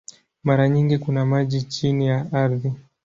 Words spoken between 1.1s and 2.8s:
maji chini ya ardhi.